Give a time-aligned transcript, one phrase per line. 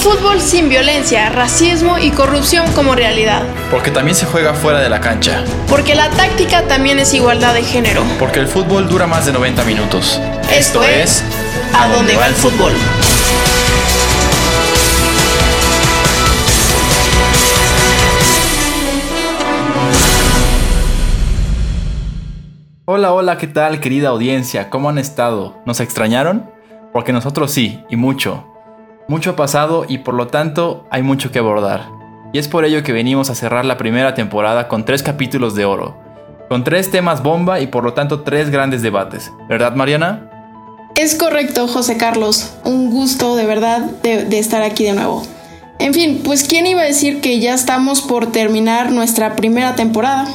[0.00, 3.42] Fútbol sin violencia, racismo y corrupción como realidad.
[3.70, 5.44] Porque también se juega fuera de la cancha.
[5.68, 8.02] Porque la táctica también es igualdad de género.
[8.18, 10.18] Porque el fútbol dura más de 90 minutos.
[10.50, 11.22] Esto, es
[11.74, 12.72] ¿A dónde va el fútbol?
[22.86, 24.70] Hola, hola, ¿qué tal querida audiencia?
[24.70, 25.60] ¿Cómo han estado?
[25.66, 26.50] ¿Nos extrañaron?
[26.94, 28.49] Porque nosotros sí, y mucho.
[29.10, 31.88] Mucho ha pasado y por lo tanto hay mucho que abordar.
[32.32, 35.64] Y es por ello que venimos a cerrar la primera temporada con tres capítulos de
[35.64, 35.98] oro,
[36.48, 39.32] con tres temas bomba y por lo tanto tres grandes debates.
[39.48, 40.30] ¿Verdad, Mariana?
[40.94, 42.52] Es correcto, José Carlos.
[42.62, 45.24] Un gusto de verdad de, de estar aquí de nuevo.
[45.80, 50.28] En fin, pues ¿quién iba a decir que ya estamos por terminar nuestra primera temporada?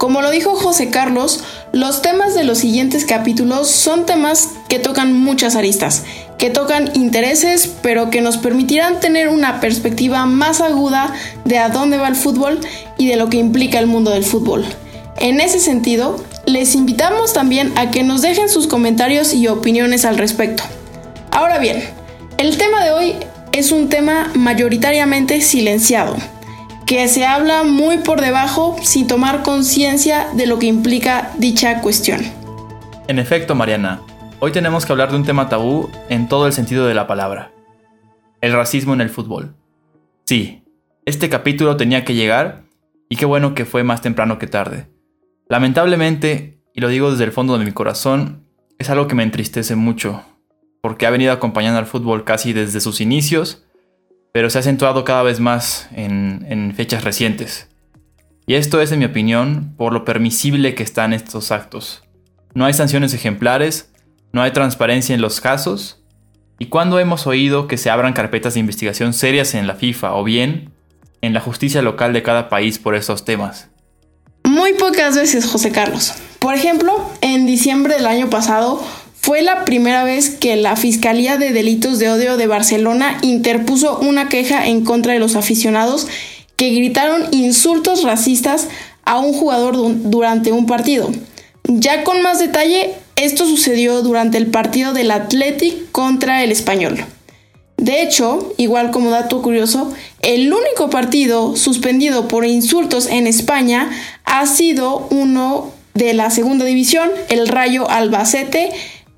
[0.00, 5.12] Como lo dijo José Carlos, los temas de los siguientes capítulos son temas que tocan
[5.12, 6.04] muchas aristas,
[6.40, 11.12] que tocan intereses, pero que nos permitirán tener una perspectiva más aguda
[11.44, 12.58] de a dónde va el fútbol
[12.96, 14.64] y de lo que implica el mundo del fútbol.
[15.18, 20.16] En ese sentido, les invitamos también a que nos dejen sus comentarios y opiniones al
[20.16, 20.62] respecto.
[21.30, 21.84] Ahora bien,
[22.38, 23.16] el tema de hoy
[23.52, 26.16] es un tema mayoritariamente silenciado
[26.86, 32.22] que se habla muy por debajo sin tomar conciencia de lo que implica dicha cuestión.
[33.08, 34.00] En efecto, Mariana,
[34.40, 37.52] hoy tenemos que hablar de un tema tabú en todo el sentido de la palabra.
[38.40, 39.54] El racismo en el fútbol.
[40.24, 40.64] Sí,
[41.04, 42.64] este capítulo tenía que llegar
[43.08, 44.88] y qué bueno que fue más temprano que tarde.
[45.48, 48.46] Lamentablemente, y lo digo desde el fondo de mi corazón,
[48.78, 50.22] es algo que me entristece mucho,
[50.80, 53.64] porque ha venido acompañando al fútbol casi desde sus inicios
[54.32, 57.68] pero se ha acentuado cada vez más en, fechas recientes.
[58.46, 62.02] Y esto es, en mi opinión, por lo permisible que están estos actos.
[62.54, 63.89] No hay sanciones ejemplares,
[64.32, 66.00] no hay transparencia en los casos,
[66.58, 70.24] y cuando hemos oído que se abran carpetas de investigación serias en la FIFA o
[70.24, 70.72] bien
[71.22, 73.68] en la justicia local de cada país por estos temas.
[74.44, 76.14] Muy pocas veces, José Carlos.
[76.38, 78.82] Por ejemplo, en diciembre del año pasado
[79.20, 84.28] fue la primera vez que la Fiscalía de Delitos de Odio de Barcelona interpuso una
[84.28, 86.08] queja en contra de los aficionados
[86.56, 88.68] que gritaron insultos racistas
[89.04, 91.10] a un jugador durante un partido.
[91.64, 97.04] Ya con más detalle, esto sucedió durante el partido del Athletic contra el Español.
[97.76, 103.90] De hecho, igual como dato curioso, el único partido suspendido por insultos en España
[104.24, 108.70] ha sido uno de la segunda división, el Rayo Albacete,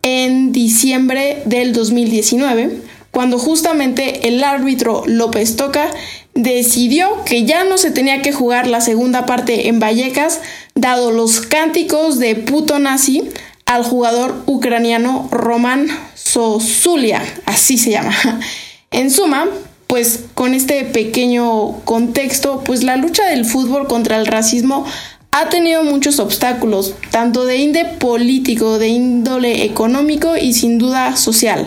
[0.03, 2.71] en diciembre del 2019,
[3.11, 5.91] cuando justamente el árbitro López Toca
[6.35, 10.41] decidió que ya no se tenía que jugar la segunda parte en Vallecas,
[10.75, 13.29] dado los cánticos de puto nazi
[13.75, 18.13] al jugador ucraniano Roman Sosulia, así se llama.
[18.91, 19.47] En suma,
[19.87, 24.85] pues con este pequeño contexto, pues la lucha del fútbol contra el racismo
[25.31, 31.67] ha tenido muchos obstáculos, tanto de índole político, de índole económico y sin duda social.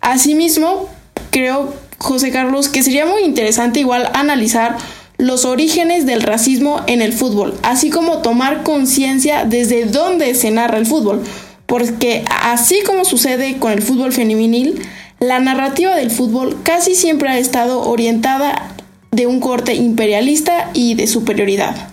[0.00, 0.88] Asimismo,
[1.32, 4.76] creo, José Carlos, que sería muy interesante igual analizar
[5.18, 10.78] los orígenes del racismo en el fútbol, así como tomar conciencia desde dónde se narra
[10.78, 11.22] el fútbol,
[11.66, 14.80] porque así como sucede con el fútbol femenil,
[15.18, 18.74] la narrativa del fútbol casi siempre ha estado orientada
[19.10, 21.88] de un corte imperialista y de superioridad.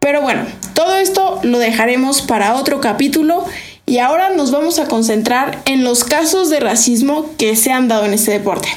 [0.00, 3.44] Pero bueno, todo esto lo dejaremos para otro capítulo
[3.84, 8.06] y ahora nos vamos a concentrar en los casos de racismo que se han dado
[8.06, 8.68] en este deporte.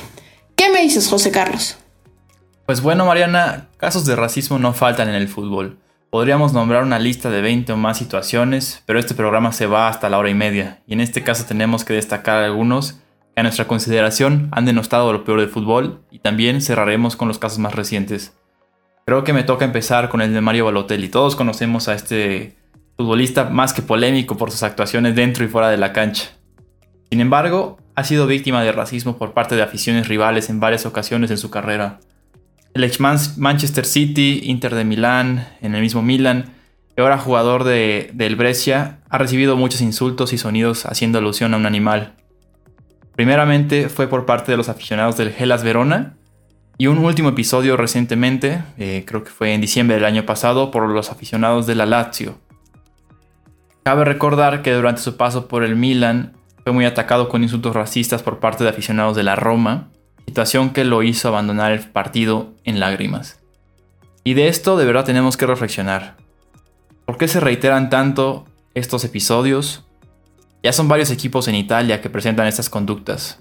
[0.56, 1.79] ¿Qué me dices, José Carlos?
[2.70, 5.80] Pues bueno, Mariana, casos de racismo no faltan en el fútbol.
[6.12, 10.08] Podríamos nombrar una lista de 20 o más situaciones, pero este programa se va hasta
[10.08, 13.00] la hora y media, y en este caso tenemos que destacar algunos
[13.34, 17.40] que a nuestra consideración han denostado lo peor del fútbol, y también cerraremos con los
[17.40, 18.38] casos más recientes.
[19.04, 21.10] Creo que me toca empezar con el de Mario Balotelli.
[21.10, 22.56] Todos conocemos a este
[22.98, 26.34] futbolista más que polémico por sus actuaciones dentro y fuera de la cancha.
[27.10, 31.32] Sin embargo, ha sido víctima de racismo por parte de aficiones rivales en varias ocasiones
[31.32, 32.00] en su carrera.
[32.74, 32.92] El
[33.38, 36.54] Manchester City, Inter de Milán, en el mismo Milan,
[36.96, 41.58] y ahora jugador de, del Brescia, ha recibido muchos insultos y sonidos haciendo alusión a
[41.58, 42.16] un animal.
[43.16, 46.16] Primeramente fue por parte de los aficionados del Hellas Verona,
[46.78, 50.88] y un último episodio recientemente, eh, creo que fue en diciembre del año pasado, por
[50.88, 52.40] los aficionados de la Lazio.
[53.84, 58.24] Cabe recordar que durante su paso por el Milan fue muy atacado con insultos racistas
[58.24, 59.90] por parte de aficionados de la Roma,
[60.30, 63.40] situación que lo hizo abandonar el partido en lágrimas.
[64.24, 66.18] Y de esto de verdad tenemos que reflexionar.
[67.06, 68.46] ¿Por qué se reiteran tanto
[68.76, 69.86] estos episodios?
[70.62, 73.40] Ya son varios equipos en Italia que presentan estas conductas.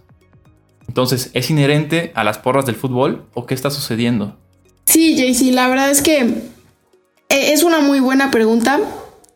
[0.88, 4.38] Entonces, ¿es inherente a las porras del fútbol o qué está sucediendo?
[4.86, 8.80] Sí, JC, la verdad es que eh, es una muy buena pregunta.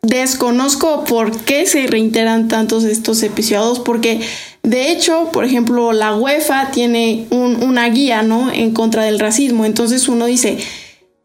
[0.01, 4.23] Desconozco por qué se reiteran tantos estos episodios, porque
[4.63, 8.51] de hecho, por ejemplo, la UEFA tiene una guía, ¿no?
[8.53, 9.65] En contra del racismo.
[9.65, 10.59] Entonces uno dice,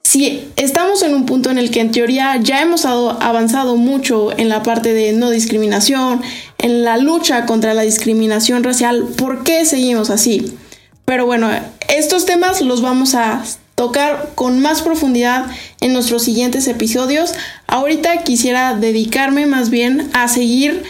[0.04, 4.50] si estamos en un punto en el que en teoría ya hemos avanzado mucho en
[4.50, 6.22] la parte de no discriminación,
[6.58, 10.58] en la lucha contra la discriminación racial, ¿por qué seguimos así?
[11.06, 11.50] Pero bueno,
[11.90, 13.44] estos temas los vamos a
[13.76, 15.46] tocar con más profundidad
[15.82, 17.34] en nuestros siguientes episodios.
[17.68, 20.84] Ahorita quisiera dedicarme más bien a seguir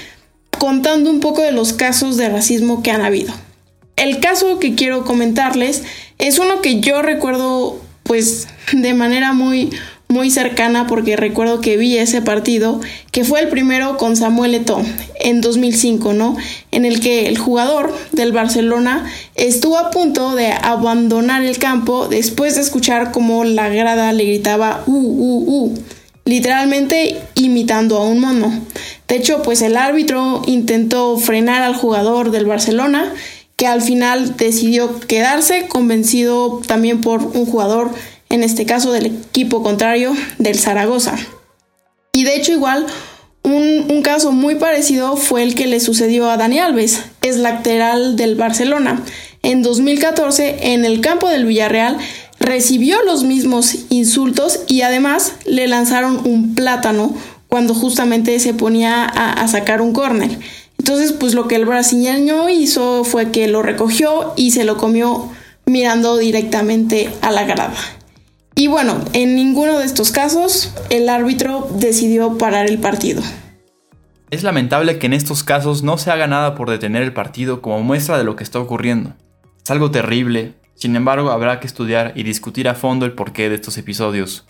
[0.59, 3.33] contando un poco de los casos de racismo que han habido.
[3.95, 5.83] El caso que quiero comentarles
[6.19, 9.71] es uno que yo recuerdo pues de manera muy
[10.09, 12.79] muy cercana porque recuerdo que vi ese partido
[13.11, 14.81] que fue el primero con Samuel Eto'o
[15.19, 16.37] en 2005, ¿no?
[16.71, 19.05] En el que el jugador del Barcelona
[19.35, 24.83] estuvo a punto de abandonar el campo después de escuchar como la grada le gritaba
[24.85, 25.77] uh uh uh,
[26.27, 28.61] literalmente imitando a un mono.
[29.07, 33.13] De hecho, pues el árbitro intentó frenar al jugador del Barcelona
[33.55, 37.91] que al final decidió quedarse, convencido también por un jugador,
[38.29, 41.15] en este caso del equipo contrario, del Zaragoza.
[42.11, 42.85] Y de hecho igual,
[43.43, 48.35] un, caso muy parecido fue el que le sucedió a Dani Alves, es lateral del
[48.35, 49.01] Barcelona.
[49.43, 51.97] En 2014, en el campo del Villarreal,
[52.39, 57.15] recibió los mismos insultos y además le lanzaron un plátano
[57.47, 60.37] cuando justamente se ponía a, sacar un córner.
[60.77, 65.29] Entonces, pues lo que el brasileño hizo fue que lo recogió y se lo comió
[65.65, 67.75] mirando directamente a la grada.
[68.55, 73.21] Y bueno, en ninguno de estos casos el árbitro decidió parar el partido.
[74.29, 77.81] Es lamentable que en estos casos no se haga nada por detener el partido como
[77.81, 79.13] muestra de lo que está ocurriendo.
[79.63, 83.55] Es algo terrible, sin embargo habrá que estudiar y discutir a fondo el porqué de
[83.55, 84.47] estos episodios.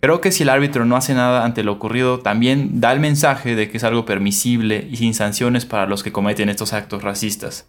[0.00, 3.54] Creo que si el árbitro no hace nada ante lo ocurrido, también da el mensaje
[3.54, 7.68] de que es algo permisible y sin sanciones para los que cometen estos actos racistas.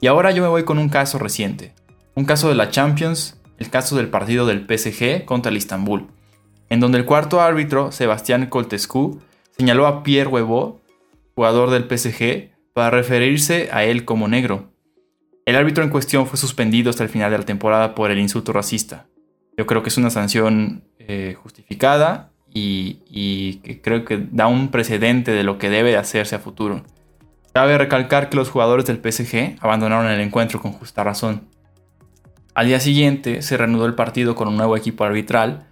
[0.00, 1.74] Y ahora yo me voy con un caso reciente,
[2.14, 6.06] un caso de la Champions, el caso del partido del PSG contra el Istanbul,
[6.68, 9.20] en donde el cuarto árbitro, Sebastián Coltescu,
[9.56, 10.80] señaló a Pierre Huevo,
[11.34, 14.75] jugador del PSG, para referirse a él como negro.
[15.46, 18.52] El árbitro en cuestión fue suspendido hasta el final de la temporada por el insulto
[18.52, 19.06] racista.
[19.56, 25.30] Yo creo que es una sanción eh, justificada y, que creo que da un precedente
[25.30, 26.82] de lo que debe hacerse a futuro.
[27.54, 31.48] Cabe recalcar que los jugadores del PSG abandonaron el encuentro con justa razón.
[32.54, 35.68] Al día siguiente se reanudó el partido con un nuevo equipo arbitral,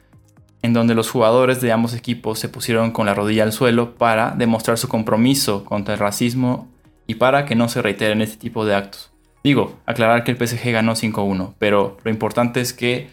[0.63, 4.31] en donde los jugadores de ambos equipos se pusieron con la rodilla al suelo para
[4.31, 6.69] demostrar su compromiso contra el racismo
[7.09, 9.14] y para que no se reiteren este tipo de actos.
[9.45, 13.11] Digo, aclarar que el PSG ganó 5-1, pero lo importante es que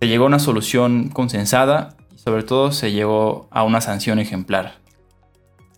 [0.00, 4.80] se llegó a una solución consensada y sobre todo se llegó a una sanción ejemplar.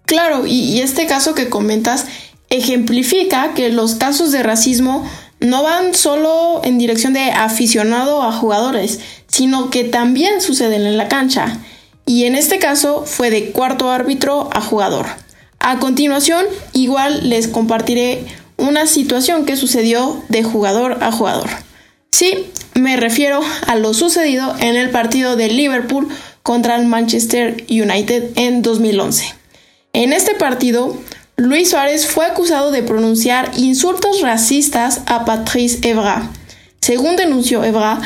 [0.06, 2.06] Claro, y, este caso que comentas
[2.49, 5.06] ejemplifica que los casos de racismo
[5.41, 11.08] no van solo en dirección de aficionado a jugadores, sino que también suceden en la
[11.08, 11.58] cancha.
[12.06, 15.06] Y en este caso fue de cuarto árbitro a jugador.
[15.58, 18.25] A continuación, igual les compartiré
[18.62, 21.48] una situación que sucedió de jugador a jugador.
[22.10, 26.08] Sí, me refiero a lo sucedido en el partido de Liverpool
[26.42, 29.34] contra el Manchester United en 2011.
[29.92, 30.96] En este partido,
[31.36, 36.31] Luis Suárez fue acusado de pronunciar insultos racistas a Patrice Evra.
[36.81, 38.00] Según denunció Evra,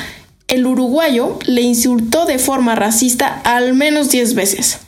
[0.48, 4.78] el uruguayo le insultó de forma racista al menos 10 veces.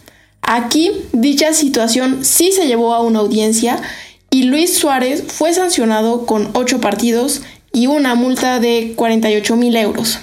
[0.41, 3.83] Aquí, dicha situación sí se llevó a una audiencia
[4.31, 7.43] y Luis Suárez fue sancionado con 8 partidos
[7.73, 10.19] y una multa de 48 mil euros.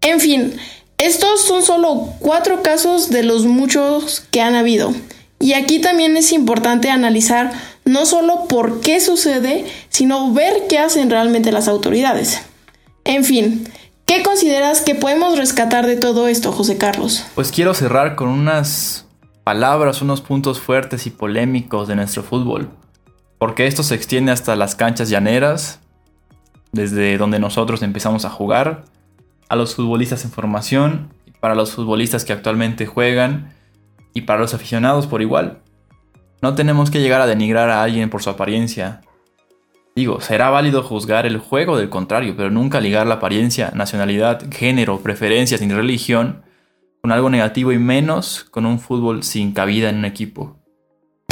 [0.00, 0.54] En fin,
[0.98, 4.92] estos son solo cuatro casos de los muchos que han habido.
[5.38, 7.52] Y aquí también es importante analizar
[7.84, 12.42] no solo por qué sucede, sino ver qué hacen realmente las autoridades.
[13.04, 13.68] En fin,
[14.04, 17.24] ¿qué consideras que podemos rescatar de todo esto, José Carlos?
[17.34, 19.06] Pues quiero cerrar con unas
[19.44, 22.70] palabras, unos puntos fuertes y polémicos de nuestro fútbol.
[23.40, 25.80] Porque esto se extiende hasta las canchas llaneras,
[26.72, 28.84] desde donde nosotros empezamos a jugar,
[29.48, 33.54] a los futbolistas en formación, para los futbolistas que actualmente juegan
[34.12, 35.62] y para los aficionados por igual.
[36.42, 39.00] No tenemos que llegar a denigrar a alguien por su apariencia.
[39.96, 45.00] Digo, será válido juzgar el juego del contrario, pero nunca ligar la apariencia, nacionalidad, género,
[45.00, 46.42] preferencias ni religión
[47.00, 50.59] con algo negativo y menos con un fútbol sin cabida en un equipo.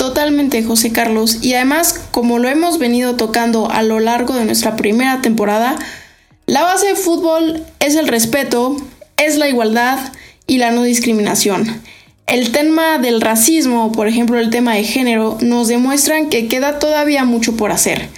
[0.08, 1.40] Totalmente, José Carlos.
[1.42, 5.78] Y además, como lo hemos venido tocando a lo largo de nuestra primera temporada,
[6.46, 8.74] la base de fútbol es el respeto,
[9.18, 9.98] es la igualdad
[10.46, 11.82] y la no discriminación.
[12.26, 17.26] El tema del racismo, por ejemplo el tema de género, nos demuestran que queda todavía
[17.26, 18.08] mucho por hacer.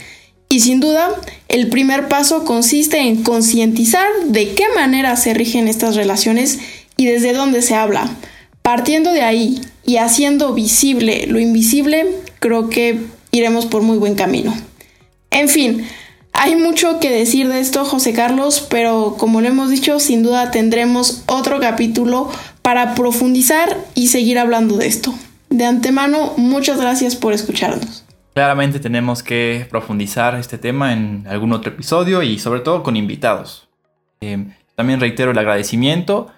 [0.48, 1.10] Y sin duda,
[1.48, 6.60] el primer paso consiste en concientizar de qué manera se rigen estas relaciones
[6.96, 8.08] y desde dónde se habla.
[8.62, 12.06] Partiendo de ahí y haciendo visible lo invisible,
[12.38, 14.54] creo que iremos por muy buen camino.
[15.32, 15.84] En fin,
[16.32, 20.52] hay mucho que decir de esto, José Carlos, pero como lo hemos dicho, sin duda
[20.52, 22.30] tendremos otro capítulo
[22.62, 25.12] para profundizar y seguir hablando de esto.
[25.48, 28.04] De antemano, muchas gracias por escucharnos.
[28.32, 33.68] Claramente tenemos que profundizar este tema en algún otro episodio y sobre todo con invitados.
[34.20, 36.28] Eh, también reitero el agradecimiento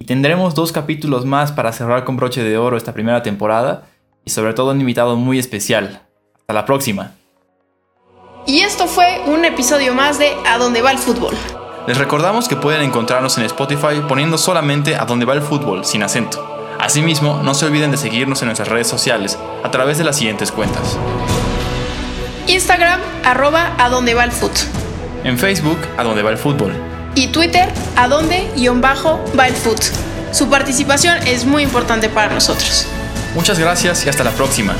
[0.00, 3.84] y tendremos dos capítulos más para cerrar con broche de oro esta primera temporada
[4.24, 6.02] y sobre todo un invitado muy especial.
[6.40, 7.12] Hasta la próxima.
[8.46, 11.34] Y esto fue un episodio más de A dónde va el fútbol.
[11.86, 16.02] Les recordamos que pueden encontrarnos en Spotify poniendo solamente A dónde va el fútbol sin
[16.02, 16.46] acento.
[16.80, 20.50] Asimismo, no se olviden de seguirnos en nuestras redes sociales a través de las siguientes
[20.50, 20.98] cuentas.
[22.46, 24.56] Instagram, arroba a dónde va el fútbol.
[25.24, 29.54] En Facebook, a dónde va el fútbol y Twitter a donde guion bajo va el
[29.54, 29.80] foot.
[30.32, 32.86] Su participación es muy importante para nosotros.
[33.34, 34.74] Muchas gracias y hasta la próxima.